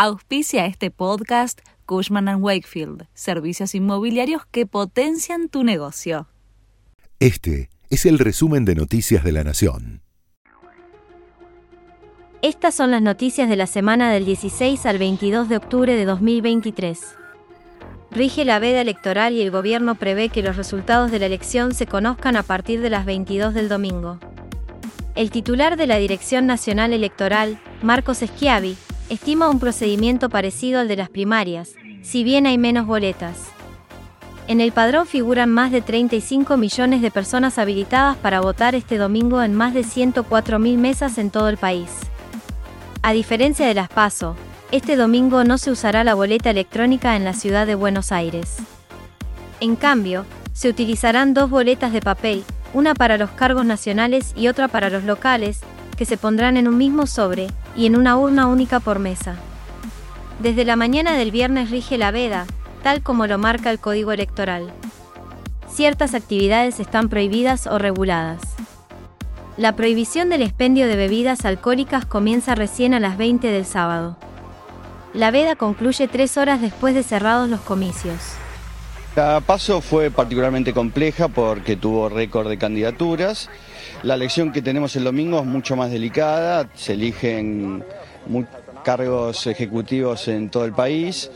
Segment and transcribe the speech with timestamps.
[0.00, 6.28] Auspicia este podcast Cushman⁇ Wakefield, servicios inmobiliarios que potencian tu negocio.
[7.18, 10.02] Este es el resumen de Noticias de la Nación.
[12.42, 17.00] Estas son las noticias de la semana del 16 al 22 de octubre de 2023.
[18.12, 21.86] Rige la veda electoral y el gobierno prevé que los resultados de la elección se
[21.86, 24.20] conozcan a partir de las 22 del domingo.
[25.16, 28.76] El titular de la Dirección Nacional Electoral, Marcos Schiavi,
[29.08, 33.48] estima un procedimiento parecido al de las primarias, si bien hay menos boletas.
[34.46, 39.42] En el padrón figuran más de 35 millones de personas habilitadas para votar este domingo
[39.42, 41.90] en más de 104.000 mesas en todo el país.
[43.02, 44.36] A diferencia de las PASO,
[44.72, 48.56] este domingo no se usará la boleta electrónica en la ciudad de Buenos Aires.
[49.60, 52.42] En cambio, se utilizarán dos boletas de papel,
[52.74, 55.60] una para los cargos nacionales y otra para los locales,
[55.98, 59.34] que se pondrán en un mismo sobre y en una urna única por mesa.
[60.38, 62.46] Desde la mañana del viernes rige la veda,
[62.84, 64.72] tal como lo marca el Código Electoral.
[65.68, 68.40] Ciertas actividades están prohibidas o reguladas.
[69.56, 74.16] La prohibición del expendio de bebidas alcohólicas comienza recién a las 20 del sábado.
[75.12, 78.20] La veda concluye tres horas después de cerrados los comicios.
[79.18, 83.50] La paso fue particularmente compleja porque tuvo récord de candidaturas.
[84.04, 87.82] La elección que tenemos el domingo es mucho más delicada, se eligen
[88.84, 91.32] cargos ejecutivos en todo el país.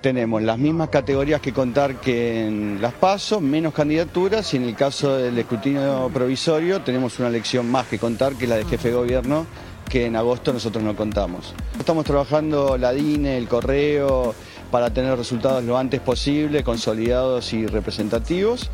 [0.00, 4.76] Tenemos las mismas categorías que contar que en las PASO, menos candidaturas y en el
[4.76, 8.94] caso del escrutinio provisorio tenemos una elección más que contar que la de jefe de
[8.94, 9.44] gobierno
[9.88, 11.52] que en agosto nosotros no contamos.
[11.78, 14.34] Estamos trabajando la DINE, el correo,
[14.70, 18.70] para tener resultados lo antes posible, consolidados y representativos.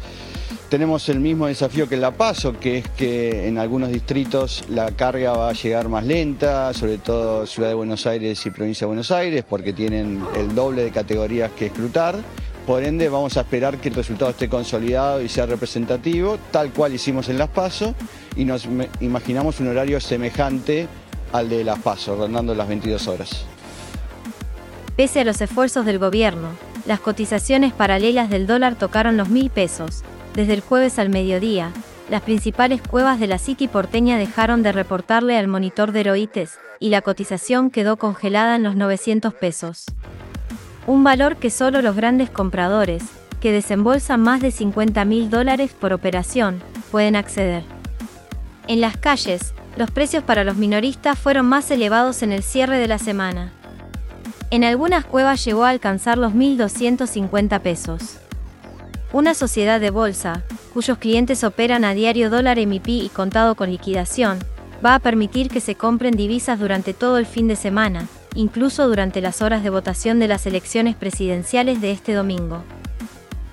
[0.70, 4.92] Tenemos el mismo desafío que en La Paso, que es que en algunos distritos la
[4.92, 8.86] carga va a llegar más lenta, sobre todo Ciudad de Buenos Aires y Provincia de
[8.86, 12.14] Buenos Aires, porque tienen el doble de categorías que escrutar.
[12.68, 16.94] Por ende, vamos a esperar que el resultado esté consolidado y sea representativo, tal cual
[16.94, 17.96] hicimos en Las Paso,
[18.36, 18.68] y nos
[19.00, 20.86] imaginamos un horario semejante
[21.32, 23.44] al de Las Paso, rondando las 22 horas.
[25.00, 26.48] Pese a los esfuerzos del gobierno,
[26.84, 30.02] las cotizaciones paralelas del dólar tocaron los mil pesos.
[30.34, 31.72] Desde el jueves al mediodía,
[32.10, 36.90] las principales cuevas de la City porteña dejaron de reportarle al monitor de Heroites, y
[36.90, 39.86] la cotización quedó congelada en los 900 pesos.
[40.86, 43.02] Un valor que solo los grandes compradores,
[43.40, 47.62] que desembolsan más de 50 mil dólares por operación, pueden acceder.
[48.68, 52.86] En las calles, los precios para los minoristas fueron más elevados en el cierre de
[52.86, 53.54] la semana.
[54.52, 58.16] En algunas cuevas llegó a alcanzar los 1.250 pesos.
[59.12, 60.42] Una sociedad de bolsa,
[60.74, 64.40] cuyos clientes operan a diario dólar MIP y contado con liquidación,
[64.84, 69.20] va a permitir que se compren divisas durante todo el fin de semana, incluso durante
[69.20, 72.64] las horas de votación de las elecciones presidenciales de este domingo.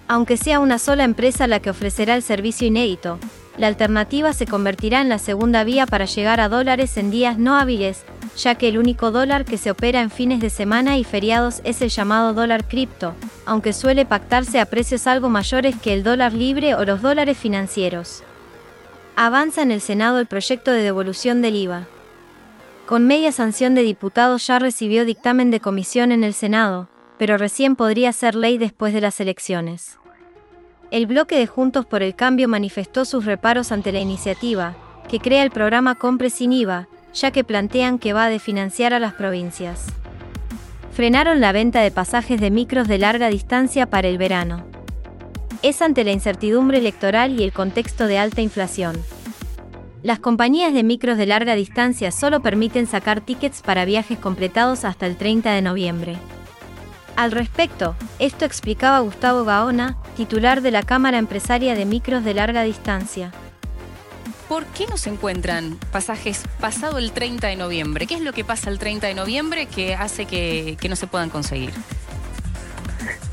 [0.08, 3.20] Aunque sea una sola empresa la que ofrecerá el servicio inédito,
[3.58, 7.56] la alternativa se convertirá en la segunda vía para llegar a dólares en días no
[7.56, 8.04] hábiles,
[8.38, 11.82] ya que el único dólar que se opera en fines de semana y feriados es
[11.82, 13.16] el llamado dólar cripto,
[13.46, 18.24] aunque suele pactarse a precios algo mayores que el dólar libre o los dólares financieros.
[19.16, 21.88] Avanza en el Senado el proyecto de devolución del IVA.
[22.86, 26.88] Con media sanción de diputados ya recibió dictamen de comisión en el Senado,
[27.18, 29.98] pero recién podría ser ley después de las elecciones.
[30.92, 34.76] El bloque de Juntos por el Cambio manifestó sus reparos ante la iniciativa,
[35.10, 36.88] que crea el programa Compre sin IVA,
[37.20, 39.86] ya que plantean que va a definanciar a las provincias.
[40.92, 44.66] Frenaron la venta de pasajes de micros de larga distancia para el verano.
[45.62, 48.96] Es ante la incertidumbre electoral y el contexto de alta inflación.
[50.04, 55.06] Las compañías de micros de larga distancia solo permiten sacar tickets para viajes completados hasta
[55.06, 56.18] el 30 de noviembre.
[57.16, 62.62] Al respecto, esto explicaba Gustavo Gaona, titular de la Cámara Empresaria de Micros de Larga
[62.62, 63.32] Distancia.
[64.48, 68.08] ¿Por qué no se encuentran pasajes pasado el 30 de noviembre?
[68.08, 71.30] ¿Qué es lo que pasa el 30 de noviembre que hace que, no se puedan
[71.30, 71.72] conseguir?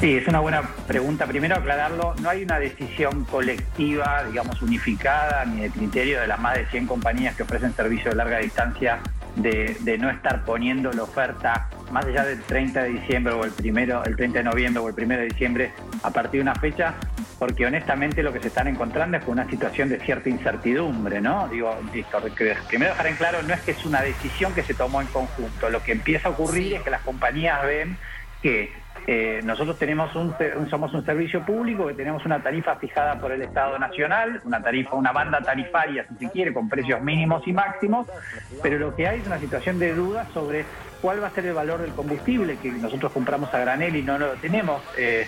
[0.01, 1.27] Sí, es una buena pregunta.
[1.27, 6.57] Primero aclararlo, no hay una decisión colectiva, digamos, unificada, ni de criterio de las más
[6.57, 9.01] de 100 compañías que ofrecen servicio de larga distancia
[9.37, 14.05] de, no estar poniendo la oferta más allá del 30 de diciembre o el primero,
[14.05, 15.73] el 30 de noviembre o el 1 de diciembre
[16.03, 16.95] a partir de una fecha,
[17.45, 21.47] porque honestamente lo que se están encontrando es con una situación de cierta incertidumbre, ¿no?
[21.49, 24.73] Digo, listo, que me dejar en claro, no es que es una decisión que se
[24.73, 27.99] tomó en conjunto, lo que empieza a ocurrir es que las compañías ven
[28.41, 28.73] que
[29.07, 30.35] Eh, nosotros tenemos un,
[30.71, 34.95] somos un servicio público que tenemos una tarifa fijada por el Estado Nacional, una tarifa,
[34.95, 38.07] una banda tarifaria, si se quiere, con precios mínimos y máximos,
[38.63, 40.65] pero lo que hay es una situación de duda sobre
[41.03, 44.17] cuál va a ser el valor del combustible que nosotros compramos a granel y no
[44.17, 44.81] lo tenemos.
[44.97, 45.27] Eh,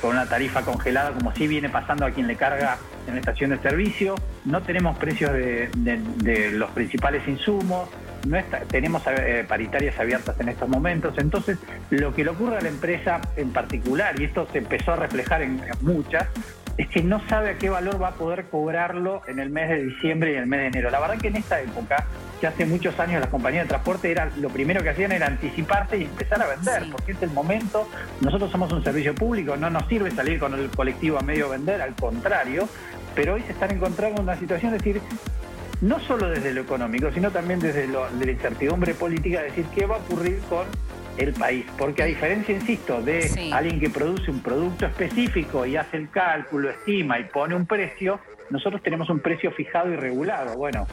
[0.00, 3.50] con una tarifa congelada, como sí viene pasando a quien le carga en la estación
[3.50, 4.14] de servicio.
[4.44, 7.88] No tenemos precios de los principales insumos,
[8.26, 8.38] no
[8.68, 11.14] tenemos eh, paritarias abiertas en estos momentos.
[11.18, 11.58] Entonces,
[11.90, 15.42] lo que le ocurre a la empresa en particular, y esto se empezó a reflejar
[15.42, 16.28] en, muchas,
[16.76, 19.84] es que no sabe a qué valor va a poder cobrarlo en el mes de
[19.84, 20.90] diciembre y en el mes de enero.
[20.90, 22.06] La verdad que en esta época,
[22.42, 25.96] que hace muchos años las compañías de transporte era lo primero que hacían era anticiparse
[25.98, 27.88] y empezar a vender, porque es el momento,
[28.20, 31.80] nosotros somos un servicio público, no nos sirve salir con el colectivo a medio vender,
[31.80, 32.68] al contrario,
[33.14, 35.00] pero hoy se están encontrando en una situación de decir,
[35.82, 39.98] no solo desde lo económico, sino también desde la incertidumbre política, decir qué va a
[39.98, 40.66] ocurrir con
[41.18, 41.64] el país.
[41.78, 46.70] Porque a diferencia, insisto, de alguien que produce un producto específico y hace el cálculo,
[46.70, 48.18] estima y pone un precio,
[48.50, 50.56] nosotros tenemos un precio fijado y regulado.
[50.56, 50.88] Bueno,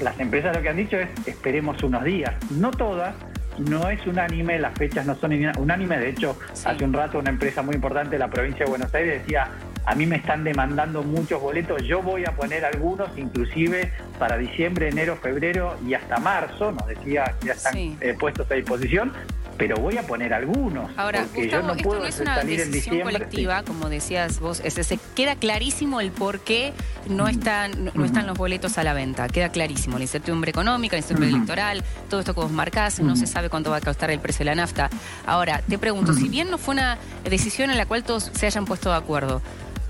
[0.00, 3.14] las empresas lo que han dicho es esperemos unos días, no todas,
[3.58, 7.62] no es unánime, las fechas no son unánimes, de hecho, hace un rato una empresa
[7.62, 9.48] muy importante de la provincia de Buenos Aires decía,
[9.84, 14.88] a mí me están demandando muchos boletos, yo voy a poner algunos, inclusive para diciembre,
[14.88, 19.12] enero, febrero y hasta marzo, nos decía que ya están eh, puestos a disposición,
[19.58, 20.90] pero voy a poner algunos.
[20.96, 26.00] Ahora, yo no esto no es una decisión colectiva, como decías vos, se queda clarísimo
[26.00, 26.72] el por qué
[27.08, 31.00] no están, no, están los boletos a la venta, queda clarísimo, la incertidumbre económica, la
[31.00, 34.20] incertidumbre electoral, todo esto que vos marcás, no se sabe cuánto va a costar el
[34.20, 34.88] precio de la nafta.
[35.26, 36.96] Ahora, te pregunto, si bien no fue una
[37.28, 39.42] decisión en la cual todos se hayan puesto de acuerdo,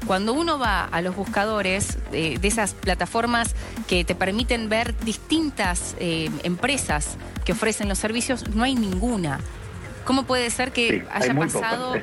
[0.07, 3.55] cuando uno va a los buscadores eh, de esas plataformas
[3.87, 9.41] que te permiten ver distintas eh, empresas que ofrecen los servicios, no hay ninguna.
[10.05, 11.95] ¿Cómo puede ser que haya pasado...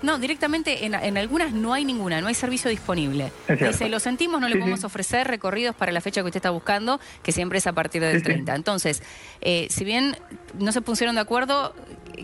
[0.00, 3.32] No, directamente en, algunas no hay ninguna, no hay servicio disponible.
[3.48, 7.00] Dice, lo sentimos, no le podemos ofrecer recorridos para la fecha que usted está buscando,
[7.22, 8.54] que siempre es a partir del 30.
[8.54, 9.02] Entonces,
[9.40, 10.16] eh, si bien
[10.58, 11.74] no se pusieron de acuerdo,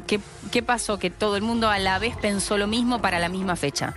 [0.06, 0.21] ¿qué,
[0.53, 1.01] ¿qué pasó?
[1.01, 3.95] Que todo el mundo a la vez pensó lo mismo para la misma fecha.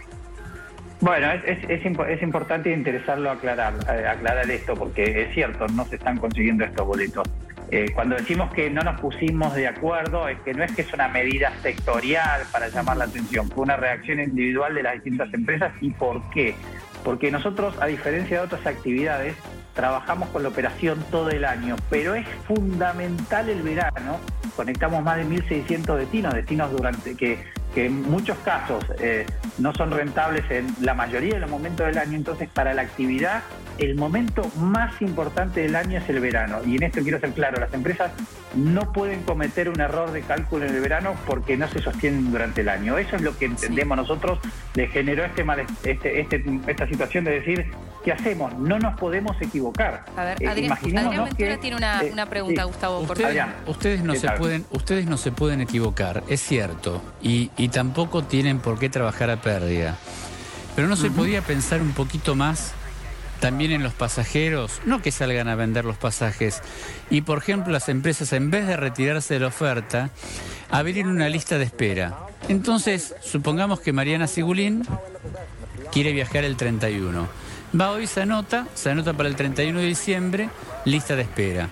[0.99, 6.17] Bueno, es, es, es, importante interesarlo aclarar, aclarar esto, porque es cierto, no se están
[6.17, 7.27] consiguiendo estos boletos.
[7.69, 10.93] Eh, cuando decimos que no nos pusimos de acuerdo, es que no es que es
[10.93, 15.71] una medida sectorial para llamar la atención, fue una reacción individual de las distintas empresas.
[15.81, 16.55] ¿Y por qué?
[17.03, 19.35] Porque nosotros, a diferencia de otras actividades,
[19.75, 24.19] trabajamos con la operación todo el año, pero es fundamental el verano.
[24.55, 27.37] Conectamos más de 1.600 destinos, destinos durante que
[27.73, 29.25] que en muchos casos eh,
[29.57, 33.43] no son rentables en la mayoría de los momentos del año, entonces para la actividad
[33.77, 36.59] el momento más importante del año es el verano.
[36.65, 38.11] Y en esto quiero ser claro, las empresas
[38.55, 42.61] no pueden cometer un error de cálculo en el verano porque no se sostienen durante
[42.61, 42.97] el año.
[42.97, 44.39] Eso es lo que entendemos nosotros,
[44.73, 45.45] le generó este,
[45.83, 47.71] este, este, esta situación de decir,
[48.07, 48.57] ¿qué hacemos?
[48.57, 50.05] No nos podemos equivocar.
[50.15, 50.77] A ver, eh, Adrián,
[51.25, 52.99] Ventura tiene una, eh, pregunta, Gustavo.
[53.01, 58.59] Ustedes, ustedes no se pueden, ustedes no se pueden equivocar, es cierto, y, tampoco tienen
[58.59, 59.97] por qué trabajar a pérdida.
[60.73, 62.71] Pero no se podía pensar un poquito más
[63.41, 66.61] también en los pasajeros, no que salgan a vender los pasajes.
[67.09, 70.11] Y por ejemplo, las empresas, en vez de retirarse de la oferta,
[70.71, 72.17] abrir una lista de espera.
[72.47, 74.87] Entonces, supongamos que Mariana Sigulín
[75.91, 77.46] quiere viajar el 31.
[77.79, 80.49] Va hoy, se anota, se anota para el 31 de diciembre,
[80.85, 81.69] lista de espera.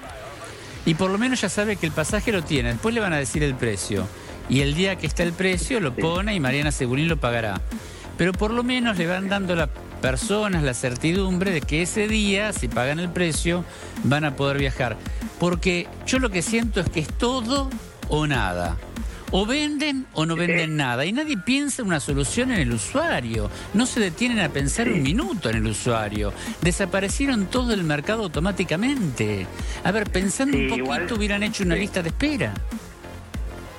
[0.85, 3.17] Y por lo menos ya sabe que el pasaje lo tiene, después le van a
[3.17, 4.07] decir el precio.
[4.49, 7.61] Y el día que está el precio lo pone y Mariana Segulín lo pagará.
[8.17, 9.69] Pero por lo menos le van dando a las
[10.01, 13.65] personas la certidumbre de que ese día, si pagan el precio,
[14.03, 14.97] van a poder viajar.
[15.39, 17.69] Porque yo lo que siento es que es todo
[18.09, 18.77] o nada.
[19.37, 21.03] O venden o no venden nada.
[21.03, 23.51] Y nadie piensa en una solución en el usuario.
[23.73, 26.31] No se detienen a pensar un minuto en el usuario.
[26.61, 29.45] Desaparecieron todo el mercado automáticamente.
[29.83, 32.53] A ver, pensando un poquito, hubieran hecho una lista de espera.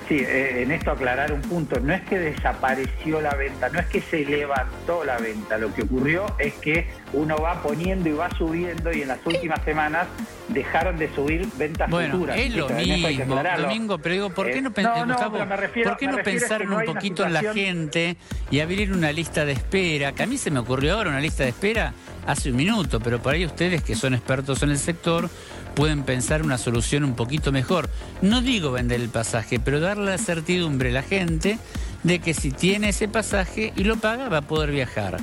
[0.07, 3.87] Sí, eh, en esto aclarar un punto, no es que desapareció la venta, no es
[3.87, 8.29] que se levantó la venta, lo que ocurrió es que uno va poniendo y va
[8.37, 10.07] subiendo y en las últimas semanas
[10.49, 12.37] dejaron de subir ventas bueno, futuras.
[12.37, 18.17] Es lo mismo, Domingo, pero digo, ¿por qué no, pensaron un poquito en la gente
[18.51, 20.13] y abrir una lista de espera?
[20.13, 21.93] Que a mí se me ocurrió ahora una lista de espera
[22.25, 25.29] hace un minuto, pero por ahí ustedes que son expertos en el sector
[25.75, 27.89] pueden pensar una solución un poquito mejor.
[28.21, 31.59] No digo vender el pasaje, pero darle la certidumbre a la gente
[32.03, 35.17] de que si tiene ese pasaje y lo paga va a poder viajar.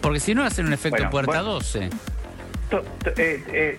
[0.00, 1.84] Porque si no, va a ser un efecto puerta 12.
[1.84, 1.90] Eh,
[3.16, 3.76] eh,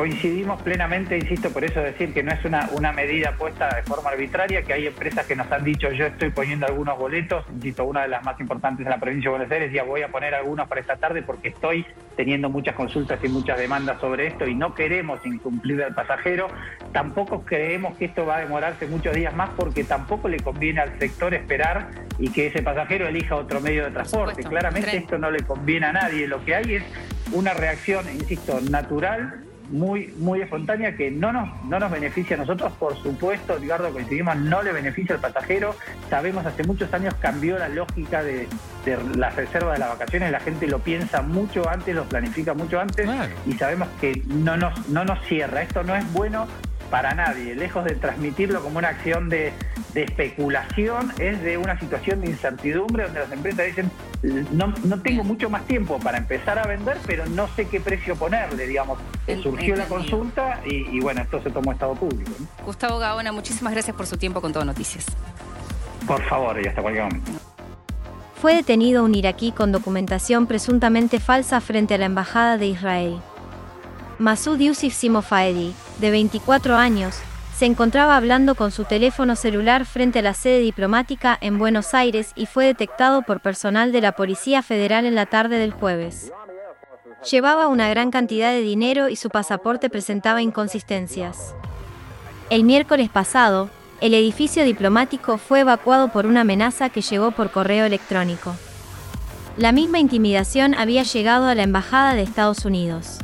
[0.00, 4.08] Coincidimos plenamente, insisto, por eso decir que no es una, una medida puesta de forma
[4.08, 8.00] arbitraria, que hay empresas que nos han dicho yo estoy poniendo algunos boletos, insisto, una
[8.00, 10.66] de las más importantes en la provincia de Buenos Aires, ya voy a poner algunos
[10.68, 11.84] para esta tarde porque estoy
[12.16, 16.48] teniendo muchas consultas y muchas demandas sobre esto y no queremos incumplir al pasajero.
[16.92, 20.98] Tampoco creemos que esto va a demorarse muchos días más porque tampoco le conviene al
[20.98, 24.44] sector esperar y que ese pasajero elija otro medio de transporte.
[24.44, 26.26] Claramente esto no le conviene a nadie.
[26.26, 26.84] Lo que hay es
[27.32, 32.72] una reacción, insisto, natural muy, muy espontánea que no nos, no nos beneficia a nosotros,
[32.78, 35.74] por supuesto, Edgardo, coincidimos, no le beneficia al pasajero.
[36.08, 38.48] Sabemos, hace muchos años cambió la lógica de,
[38.84, 42.80] de las reservas de las vacaciones, la gente lo piensa mucho antes, lo planifica mucho
[42.80, 43.08] antes
[43.46, 45.62] y sabemos que no nos, no nos cierra.
[45.62, 46.46] Esto no es bueno
[46.90, 49.52] para nadie, lejos de transmitirlo como una acción de,
[49.94, 53.90] especulación, es de una situación de incertidumbre donde las empresas dicen,
[54.52, 58.16] no, no tengo mucho más tiempo para empezar a vender, pero no sé qué precio
[58.16, 58.98] ponerle, digamos.
[59.42, 62.30] Surgió la consulta y, bueno, esto se tomó estado público.
[62.64, 65.06] Gustavo Gaona, muchísimas gracias por su tiempo con Todo Noticias.
[66.06, 67.32] Por favor, y hasta cualquier momento.
[68.40, 73.20] Fue detenido un iraquí con documentación presuntamente falsa frente a la Embajada de Israel.
[74.18, 77.16] Masud Yusuf Simofaedi, de 24 años,
[77.56, 82.32] se encontraba hablando con su teléfono celular frente a la sede diplomática en Buenos Aires
[82.34, 86.32] y fue detectado por personal de la Policía Federal en la tarde del jueves.
[87.30, 91.54] Llevaba una gran cantidad de dinero y su pasaporte presentaba inconsistencias.
[92.48, 93.68] El miércoles pasado,
[94.00, 98.56] el edificio diplomático fue evacuado por una amenaza que llegó por correo electrónico.
[99.58, 103.18] La misma intimidación había llegado a la Embajada de Estados Unidos.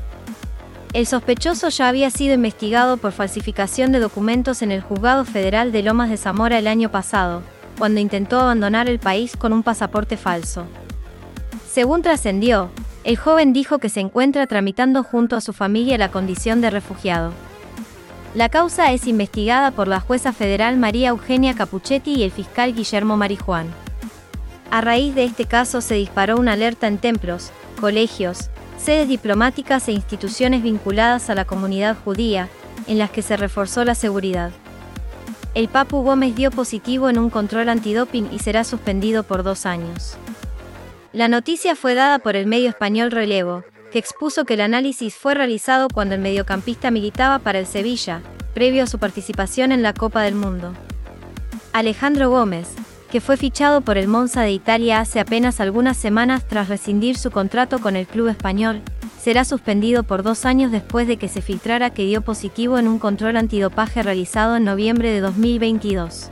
[0.92, 5.82] El sospechoso ya había sido investigado por falsificación de documentos en el Juzgado Federal de
[5.82, 7.42] Lomas de Zamora el año pasado,
[7.78, 10.66] cuando intentó abandonar el país con un pasaporte falso.
[11.70, 12.70] Según trascendió,
[13.04, 17.32] el joven dijo que se encuentra tramitando junto a su familia la condición de refugiado.
[18.34, 23.16] La causa es investigada por la jueza federal María Eugenia Capuchetti y el fiscal Guillermo
[23.16, 23.68] Marijuán.
[24.70, 27.50] A raíz de este caso se disparó una alerta en templos,
[27.80, 32.48] colegios, sedes diplomáticas e instituciones vinculadas a la comunidad judía,
[32.86, 34.50] en las que se reforzó la seguridad.
[35.54, 40.16] El Papu Gómez dio positivo en un control antidoping y será suspendido por dos años.
[41.12, 45.34] La noticia fue dada por el medio español Relevo, que expuso que el análisis fue
[45.34, 48.20] realizado cuando el mediocampista militaba para el Sevilla,
[48.52, 50.74] previo a su participación en la Copa del Mundo.
[51.72, 52.74] Alejandro Gómez,
[53.10, 57.30] que fue fichado por el Monza de Italia hace apenas algunas semanas tras rescindir su
[57.30, 58.82] contrato con el club español,
[59.20, 62.98] será suspendido por dos años después de que se filtrara que dio positivo en un
[62.98, 66.30] control antidopaje realizado en noviembre de 2022.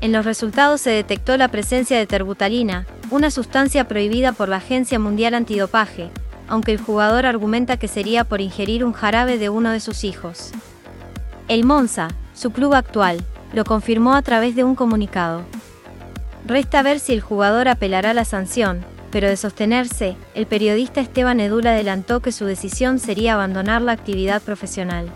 [0.00, 4.98] En los resultados se detectó la presencia de terbutalina, una sustancia prohibida por la Agencia
[4.98, 6.10] Mundial Antidopaje,
[6.48, 10.50] aunque el jugador argumenta que sería por ingerir un jarabe de uno de sus hijos.
[11.46, 15.44] El Monza, su club actual, lo confirmó a través de un comunicado.
[16.44, 21.66] Resta ver si el jugador apelará la sanción, pero de sostenerse, el periodista Esteban Edul
[21.68, 25.06] adelantó que su decisión sería abandonar la actividad profesional.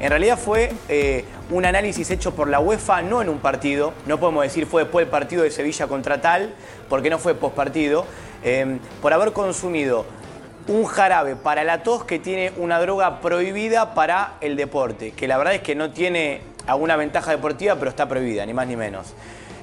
[0.00, 4.18] En realidad fue eh, un análisis hecho por la UEFA, no en un partido, no
[4.18, 6.52] podemos decir fue después del partido de Sevilla contra tal,
[6.88, 8.04] porque no fue postpartido,
[8.42, 10.04] eh, por haber consumido
[10.66, 15.38] un jarabe para la tos que tiene una droga prohibida para el deporte, que la
[15.38, 19.14] verdad es que no tiene alguna ventaja deportiva, pero está prohibida, ni más ni menos.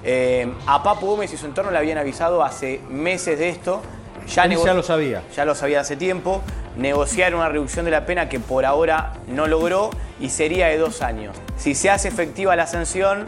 [0.04, 3.82] Eh, a Papu Gómez y su entorno le habían avisado hace meses de esto.
[4.28, 5.24] Ya, ya lo sabía.
[5.36, 6.42] Ya lo sabía hace tiempo.
[6.78, 9.90] Negociaron una reducción de la pena que por ahora no logró
[10.20, 11.36] y sería de dos años.
[11.58, 13.26] Si se hace efectiva la sanción,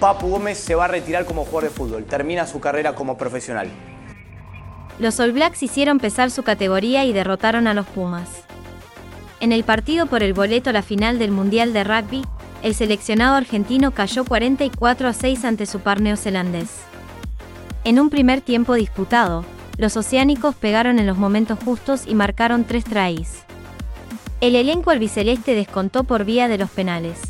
[0.00, 2.04] Papu Gómez se va a retirar como jugador de fútbol.
[2.04, 3.68] Termina su carrera como profesional.
[4.98, 8.28] Los All Blacks hicieron pesar su categoría y derrotaron a los Pumas.
[9.40, 12.24] En el partido por el boleto a la final del Mundial de Rugby,
[12.66, 16.80] el seleccionado argentino cayó 44 a 6 ante su par neozelandés.
[17.84, 19.44] En un primer tiempo disputado,
[19.78, 23.44] los oceánicos pegaron en los momentos justos y marcaron tres tries.
[24.40, 27.20] El elenco albiceleste descontó por vía de los penales.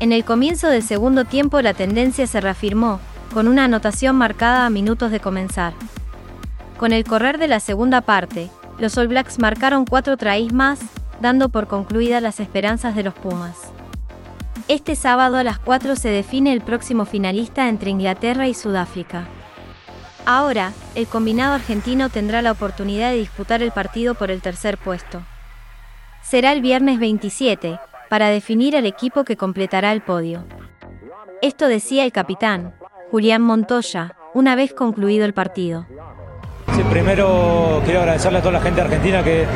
[0.00, 3.00] En el comienzo del segundo tiempo la tendencia se reafirmó,
[3.32, 5.72] con una anotación marcada a minutos de comenzar.
[6.76, 10.78] Con el correr de la segunda parte, los All Blacks marcaron cuatro tries más,
[11.22, 13.65] dando por concluidas las esperanzas de los Pumas.
[14.68, 19.28] Este sábado a las 4 se define el próximo finalista entre Inglaterra y Sudáfrica.
[20.24, 25.22] Ahora, el combinado argentino tendrá la oportunidad de disputar el partido por el tercer puesto.
[26.20, 27.78] Será el viernes 27,
[28.10, 30.44] para definir al equipo que completará el podio.
[31.42, 32.74] Esto decía el capitán,
[33.12, 35.86] Julián Montoya, una vez concluido el partido.
[36.90, 39.46] Primero quiero agradecerle a toda la gente argentina que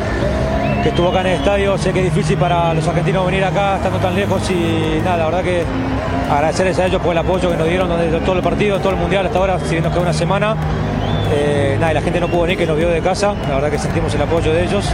[0.83, 1.79] que estuvo acá en el estadio.
[1.79, 5.25] Sé que es difícil para los argentinos venir acá estando tan lejos y nada, la
[5.27, 5.65] verdad que
[6.31, 8.97] agradecerles a ellos por el apoyo que nos dieron desde todo el partido, todo el
[8.97, 10.57] mundial hasta ahora, si bien nos queda una semana.
[11.33, 13.71] Eh, nada, y la gente no pudo venir, que nos vio de casa, la verdad
[13.71, 14.85] que sentimos el apoyo de ellos,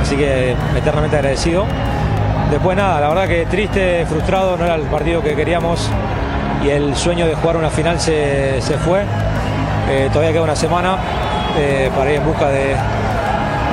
[0.00, 1.66] así que eternamente agradecido.
[2.50, 5.90] Después nada, la verdad que triste, frustrado, no era el partido que queríamos
[6.64, 9.02] y el sueño de jugar una final se, fue.
[9.90, 10.96] Eh, todavía queda una semana
[11.58, 12.76] eh, para ir en busca de,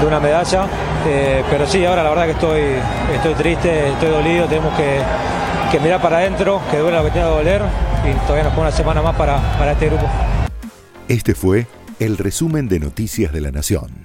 [0.05, 0.65] una medalla.
[1.05, 2.61] Eh, pero sí, ahora la verdad que estoy,
[3.13, 7.35] estoy triste, estoy dolido, tenemos que, mirar para adentro, que duele lo que tenga que
[7.35, 7.61] doler
[8.07, 10.05] y todavía nos queda una semana más para, para este grupo.
[11.07, 11.67] Este fue
[11.99, 14.02] el resumen de Noticias de la Nación.